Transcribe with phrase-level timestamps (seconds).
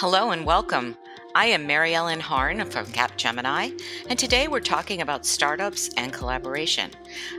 [0.00, 0.96] Hello and welcome.
[1.34, 6.92] I am Mary Ellen Harn from Capgemini, and today we're talking about startups and collaboration.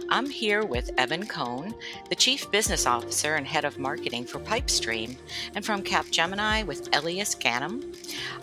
[0.09, 1.73] I'm here with Evan Cohn,
[2.09, 5.15] the Chief Business Officer and Head of Marketing for Pypestream,
[5.55, 7.95] and from Capgemini with Elias Ghanem,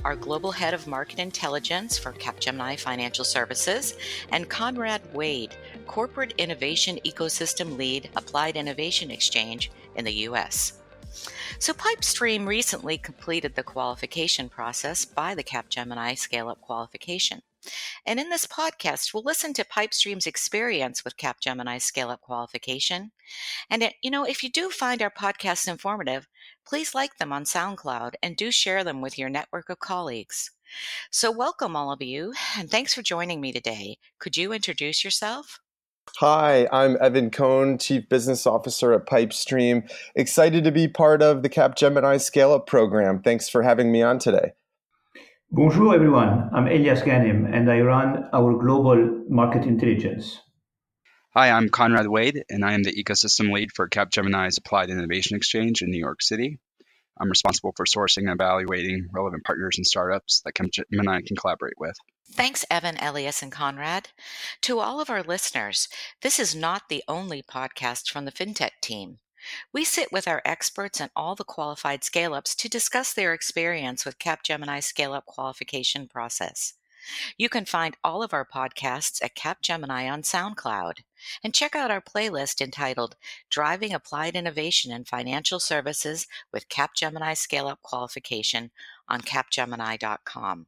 [0.02, 3.98] our Global Head of Market Intelligence for Capgemini Financial Services,
[4.30, 5.55] and Conrad Wade,
[5.87, 10.73] Corporate Innovation Ecosystem Lead, Applied Innovation Exchange in the U.S.
[11.59, 17.42] So Pypestream recently completed the qualification process by the Capgemini Scale Up Qualification.
[18.05, 23.12] And in this podcast, we'll listen to Pypestream's experience with Capgemini Scale Up Qualification.
[23.69, 26.29] And, it, you know, if you do find our podcasts informative,
[26.66, 30.53] please like them on SoundCloud and do share them with your network of colleagues.
[31.11, 33.98] So, welcome all of you, and thanks for joining me today.
[34.19, 35.61] Could you introduce yourself?
[36.20, 39.87] Hi, I'm Evan Cohn, Chief Business Officer at Pypestream.
[40.14, 43.20] Excited to be part of the Capgemini Scale Up program.
[43.20, 44.53] Thanks for having me on today.
[45.50, 46.48] Bonjour, everyone.
[46.55, 50.41] I'm Elias Ghanem, and I run our global market intelligence.
[51.34, 55.83] Hi, I'm Conrad Wade, and I am the ecosystem lead for Capgemini's Applied Innovation Exchange
[55.83, 56.59] in New York City.
[57.20, 61.97] I'm responsible for sourcing and evaluating relevant partners and startups that Capgemini can collaborate with.
[62.32, 64.10] Thanks, Evan, Elias, and Conrad.
[64.62, 65.88] To all of our listeners,
[66.22, 69.19] this is not the only podcast from the FinTech team.
[69.72, 74.04] We sit with our experts and all the qualified scale ups to discuss their experience
[74.04, 76.74] with Capgemini scale up qualification process.
[77.38, 81.04] You can find all of our podcasts at Capgemini on SoundCloud
[81.44, 83.14] and check out our playlist entitled
[83.48, 88.72] Driving Applied Innovation in Financial Services with Capgemini Scale Up Qualification
[89.08, 90.66] on capgemini.com.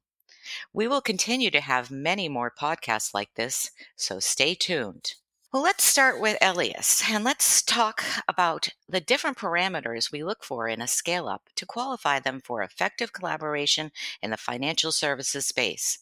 [0.72, 5.14] We will continue to have many more podcasts like this, so stay tuned.
[5.50, 10.69] Well, let's start with Elias and let's talk about the different parameters we look for
[10.69, 13.91] in a scale up to qualify them for effective collaboration
[14.22, 16.00] in the financial services space.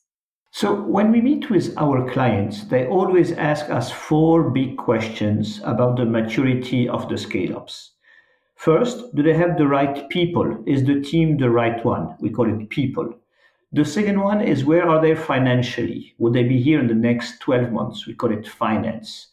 [0.51, 5.97] So, when we meet with our clients, they always ask us four big questions about
[5.97, 7.93] the maturity of the scale ups.
[8.57, 10.65] First, do they have the right people?
[10.67, 12.17] Is the team the right one?
[12.21, 13.15] We call it people.
[13.77, 16.15] The second one is where are they financially?
[16.17, 18.07] Would they be here in the next 12 months?
[18.07, 19.27] We call it finance.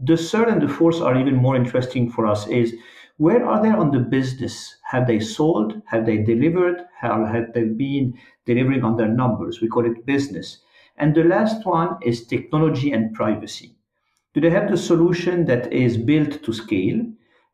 [0.00, 2.74] The third and the fourth are even more interesting for us is
[3.18, 4.76] where are they on the business?
[4.90, 5.82] Have they sold?
[5.88, 6.86] Have they delivered?
[6.98, 8.14] How have they been
[8.46, 9.60] delivering on their numbers?
[9.60, 10.60] We call it business.
[10.96, 13.76] And the last one is technology and privacy.
[14.32, 17.04] Do they have the solution that is built to scale?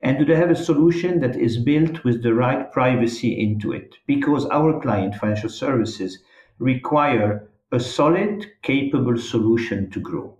[0.03, 3.97] And do they have a solution that is built with the right privacy into it?
[4.07, 6.23] Because our client, financial services,
[6.59, 10.37] require a solid, capable solution to grow.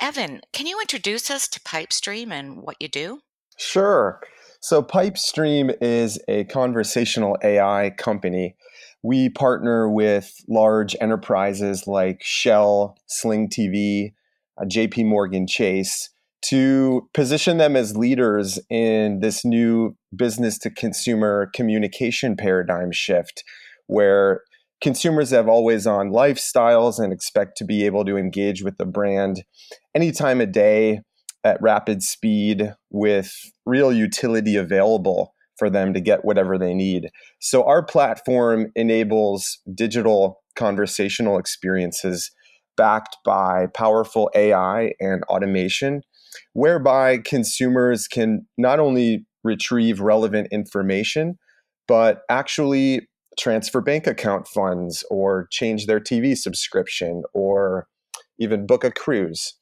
[0.00, 3.20] Evan, can you introduce us to Pypestream and what you do?
[3.58, 4.20] Sure.
[4.60, 8.56] So, Pypestream is a conversational AI company.
[9.02, 14.12] We partner with large enterprises like Shell, Sling TV,
[14.60, 16.10] uh, JP Morgan Chase
[16.42, 23.44] to position them as leaders in this new business to consumer communication paradigm shift
[23.86, 24.42] where
[24.80, 29.44] consumers have always on lifestyles and expect to be able to engage with the brand
[29.94, 31.00] any time of day
[31.44, 33.32] at rapid speed with
[33.66, 37.10] real utility available for them to get whatever they need.
[37.40, 42.30] So our platform enables digital conversational experiences
[42.76, 46.02] backed by powerful AI and automation
[46.52, 51.38] whereby consumers can not only retrieve relevant information,
[51.86, 53.08] but actually
[53.40, 57.88] transfer bank account funds or change their TV subscription or
[58.38, 59.54] even book a cruise.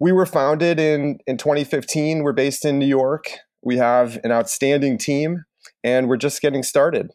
[0.00, 2.22] We were founded in, in 2015.
[2.22, 3.26] We're based in New York.
[3.62, 5.44] We have an outstanding team
[5.84, 7.10] and we're just getting started.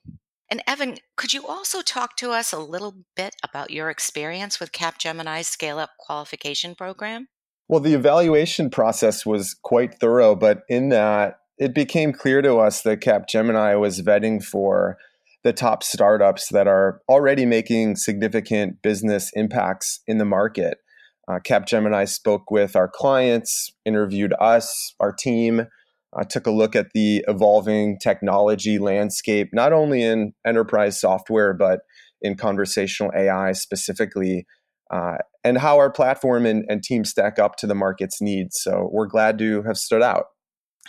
[0.50, 4.72] And Evan, could you also talk to us a little bit about your experience with
[4.72, 7.28] Capgemini's Scale Up Qualification Program?
[7.68, 12.84] Well, the evaluation process was quite thorough, but in that, it became clear to us
[12.84, 14.98] that Capgemini was vetting for
[15.48, 20.80] the top startups that are already making significant business impacts in the market.
[21.26, 25.62] Uh, Capgemini spoke with our clients, interviewed us, our team,
[26.18, 31.80] uh, took a look at the evolving technology landscape, not only in enterprise software, but
[32.22, 34.46] in conversational AI specifically,
[34.92, 35.16] uh,
[35.46, 38.60] and how our platform and, and team stack up to the market's needs.
[38.62, 40.26] So we're glad to have stood out.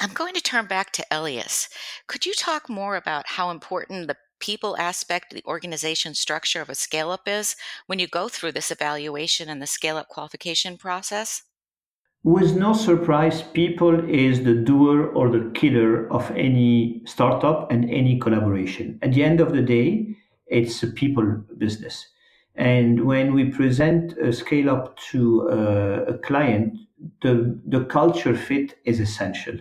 [0.00, 1.68] I'm going to turn back to Elias.
[2.08, 6.74] Could you talk more about how important the people aspect, the organization structure of a
[6.74, 7.56] scale up is
[7.86, 11.42] when you go through this evaluation and the scale up qualification process?
[12.24, 18.18] With no surprise, people is the doer or the killer of any startup and any
[18.18, 18.98] collaboration.
[19.02, 22.06] At the end of the day, it's a people business.
[22.56, 26.76] And when we present a scale up to uh, a client,
[27.22, 29.54] the, the culture fit is essential.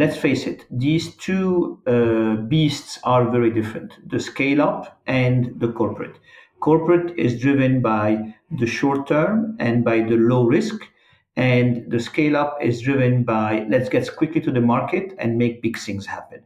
[0.00, 5.72] Let's face it, these two uh, beasts are very different the scale up and the
[5.72, 6.16] corporate.
[6.60, 10.88] Corporate is driven by the short term and by the low risk,
[11.36, 15.60] and the scale up is driven by let's get quickly to the market and make
[15.60, 16.40] big things happen.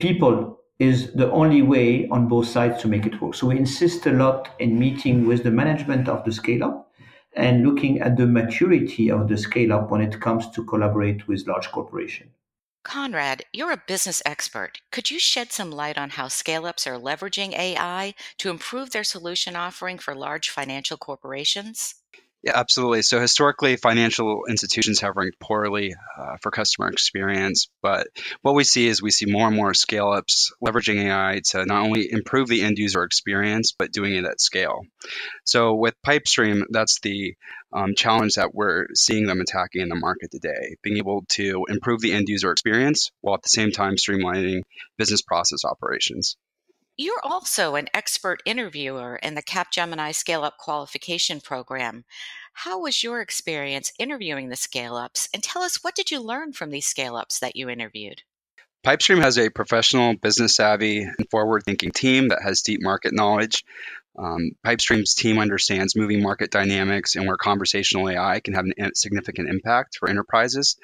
[0.00, 3.36] People is the only way on both sides to make it work.
[3.36, 6.92] So we insist a lot in meeting with the management of the scale up
[7.34, 11.46] and looking at the maturity of the scale up when it comes to collaborate with
[11.46, 12.32] large corporations.
[12.84, 14.82] Conrad, you're a business expert.
[14.92, 19.02] Could you shed some light on how scale ups are leveraging AI to improve their
[19.02, 21.96] solution offering for large financial corporations?
[22.42, 23.02] Yeah, absolutely.
[23.02, 28.08] So historically, financial institutions have ranked poorly uh, for customer experience, but
[28.40, 31.84] what we see is we see more and more scale ups leveraging AI to not
[31.84, 34.80] only improve the end user experience, but doing it at scale.
[35.44, 37.34] So with Pypestream, that's the
[37.72, 42.00] um, challenge that we're seeing them attacking in the market today, being able to improve
[42.00, 44.62] the end user experience while at the same time streamlining
[44.98, 46.36] business process operations.
[47.02, 52.04] You're also an expert interviewer in the Capgemini Scale Up Qualification Program.
[52.52, 55.28] How was your experience interviewing the scale ups?
[55.34, 58.22] And tell us what did you learn from these scale ups that you interviewed?
[58.86, 63.64] Pypestream has a professional, business savvy, and forward thinking team that has deep market knowledge.
[64.16, 69.48] Um, Pypestream's team understands moving market dynamics and where conversational AI can have a significant
[69.48, 70.76] impact for enterprises.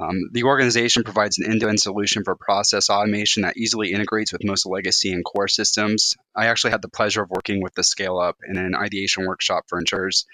[0.00, 4.32] Um, the organization provides an end to end solution for process automation that easily integrates
[4.32, 6.14] with most legacy and core systems.
[6.36, 9.64] I actually had the pleasure of working with the Scale Up in an ideation workshop
[9.66, 10.24] for insurers.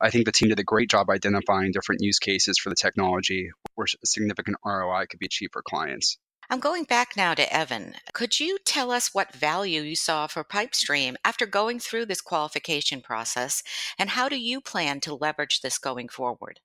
[0.00, 3.50] I think the team did a great job identifying different use cases for the technology
[3.74, 6.18] where significant ROI could be achieved for clients.
[6.50, 7.94] I'm going back now to Evan.
[8.12, 13.00] Could you tell us what value you saw for Pypestream after going through this qualification
[13.00, 13.62] process,
[13.98, 16.60] and how do you plan to leverage this going forward?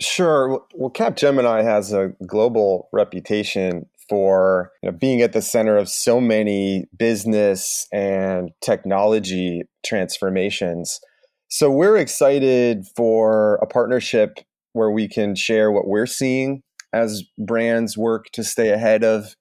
[0.00, 0.60] Sure.
[0.74, 6.20] Well, Capgemini has a global reputation for you know, being at the center of so
[6.20, 11.00] many business and technology transformations.
[11.48, 14.38] So we're excited for a partnership
[14.72, 19.34] where we can share what we're seeing as brands work to stay ahead of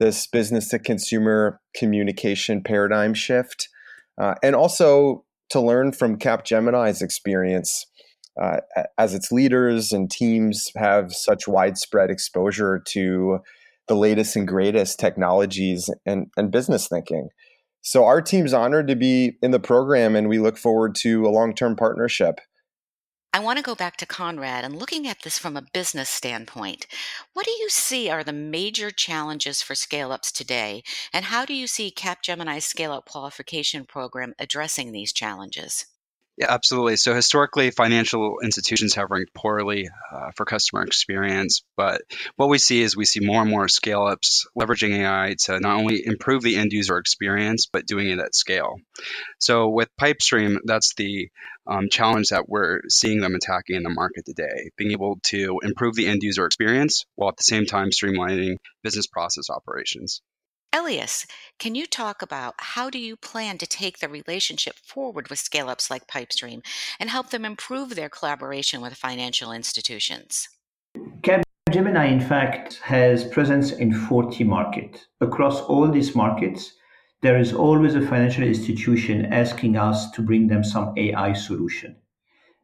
[0.00, 3.68] this business to consumer communication paradigm shift,
[4.20, 7.86] uh, and also to learn from Capgemini's experience
[8.40, 8.58] uh,
[8.98, 13.38] as its leaders and teams have such widespread exposure to
[13.88, 17.28] the latest and greatest technologies and, and business thinking.
[17.82, 21.30] So our team's honored to be in the program and we look forward to a
[21.30, 22.40] long-term partnership.
[23.34, 26.86] I want to go back to Conrad and looking at this from a business standpoint.
[27.32, 30.82] What do you see are the major challenges for scale ups today,
[31.14, 35.86] and how do you see Capgemini's scale up qualification program addressing these challenges?
[36.42, 36.96] Yeah, absolutely.
[36.96, 42.00] So historically, financial institutions have ranked poorly uh, for customer experience, but
[42.34, 45.76] what we see is we see more and more scale ups leveraging AI to not
[45.78, 48.74] only improve the end user experience, but doing it at scale.
[49.38, 51.30] So with Pypestream, that's the
[51.66, 55.94] um, challenge that we're seeing them attacking in the market today, being able to improve
[55.94, 60.22] the end user experience while at the same time streamlining business process operations.
[60.74, 61.26] Elias,
[61.58, 65.90] can you talk about how do you plan to take the relationship forward with scale-ups
[65.90, 66.64] like Pypestream
[66.98, 70.48] and help them improve their collaboration with financial institutions?
[71.20, 75.06] Capgemini, in fact, has presence in 40 markets.
[75.20, 76.72] Across all these markets,
[77.20, 81.96] there is always a financial institution asking us to bring them some AI solution.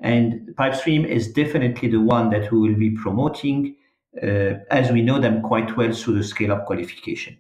[0.01, 3.77] And Pypestream is definitely the one that we will be promoting
[4.23, 7.37] uh, as we know them quite well through the scale up qualification.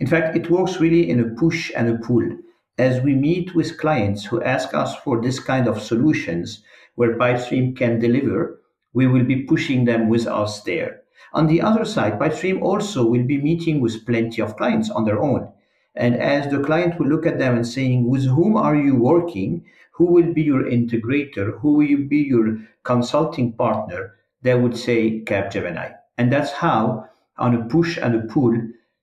[0.00, 2.24] In fact, it works really in a push and a pull.
[2.78, 6.62] As we meet with clients who ask us for this kind of solutions
[6.94, 8.62] where Pypestream can deliver,
[8.94, 11.02] we will be pushing them with us there.
[11.34, 15.20] On the other side, Pypestream also will be meeting with plenty of clients on their
[15.20, 15.52] own.
[15.94, 19.66] And as the client will look at them and saying, with whom are you working?
[19.92, 21.60] Who will be your integrator?
[21.60, 24.14] Who will be your consulting partner?
[24.40, 25.94] They would say Capgemini.
[26.16, 28.56] And that's how, on a push and a pull,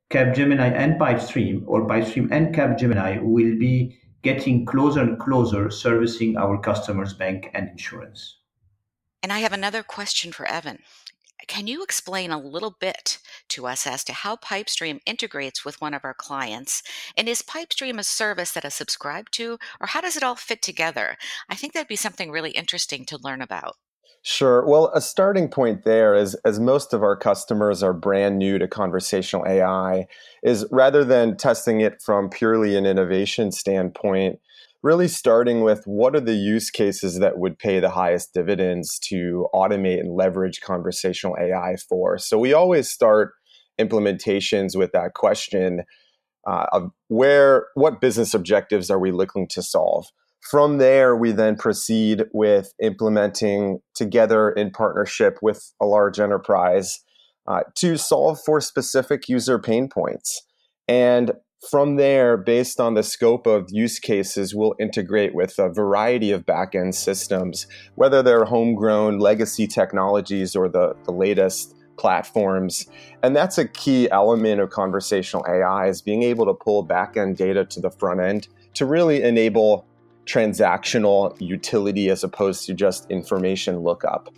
[0.09, 6.57] Capgemini and Pypestream, or Pypestream and Capgemini, will be getting closer and closer servicing our
[6.59, 8.37] customers' bank and insurance.
[9.21, 10.79] And I have another question for Evan.
[11.47, 15.93] Can you explain a little bit to us as to how Pypestream integrates with one
[15.93, 16.83] of our clients?
[17.15, 20.61] And is Pypestream a service that is subscribed to, or how does it all fit
[20.61, 21.17] together?
[21.49, 23.75] I think that'd be something really interesting to learn about.
[24.23, 24.65] Sure.
[24.65, 28.67] Well, a starting point there is as most of our customers are brand new to
[28.67, 30.07] conversational AI,
[30.43, 34.39] is rather than testing it from purely an innovation standpoint,
[34.83, 39.47] really starting with what are the use cases that would pay the highest dividends to
[39.53, 42.17] automate and leverage conversational AI for.
[42.17, 43.31] So we always start
[43.79, 45.83] implementations with that question
[46.47, 50.07] uh, of where what business objectives are we looking to solve
[50.49, 56.99] from there, we then proceed with implementing together in partnership with a large enterprise
[57.47, 60.43] uh, to solve for specific user pain points.
[60.87, 61.33] And
[61.69, 66.45] from there, based on the scope of use cases, we'll integrate with a variety of
[66.45, 72.87] backend systems, whether they're homegrown legacy technologies or the, the latest platforms.
[73.23, 77.65] And that's a key element of conversational AI is being able to pull backend data
[77.65, 79.87] to the front end to really enable
[80.27, 84.29] transactional utility as opposed to just information lookup.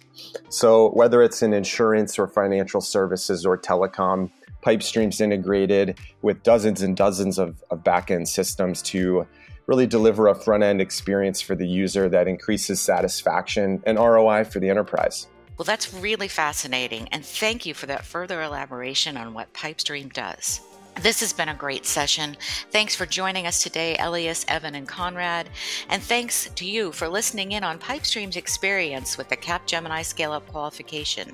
[0.50, 4.32] So, whether it's in insurance or financial services or telecom,
[4.66, 9.26] Pypestream's integrated with dozens and dozens of, of backend systems to
[9.68, 14.60] really deliver a front end experience for the user that increases satisfaction and ROI for
[14.60, 15.28] the enterprise.
[15.58, 20.62] Well, that's really fascinating, and thank you for that further elaboration on what Pypestream does.
[21.02, 22.36] This has been a great session.
[22.72, 25.50] Thanks for joining us today, Elias, Evan, and Conrad.
[25.88, 30.46] And thanks to you for listening in on Pypestream's experience with the Capgemini Scale Up
[30.48, 31.34] qualification.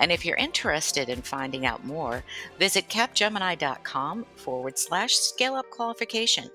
[0.00, 2.24] And if you're interested in finding out more,
[2.58, 6.50] visit capgemini.com forward slash scale up qualification.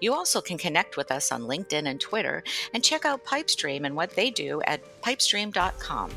[0.00, 2.42] You also can connect with us on LinkedIn and Twitter
[2.74, 6.10] and check out Pypestream and what they do at pypestream.com.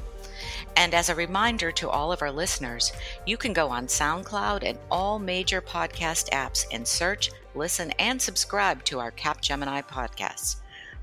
[0.75, 2.91] And as a reminder to all of our listeners,
[3.25, 8.83] you can go on SoundCloud and all major podcast apps and search, listen, and subscribe
[8.85, 10.57] to our Capgemini podcasts.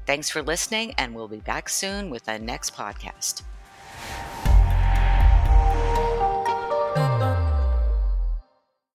[0.07, 3.43] Thanks for listening, and we'll be back soon with the next podcast.